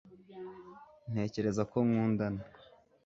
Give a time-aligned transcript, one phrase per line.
[1.11, 2.41] ntekereza ko nkundana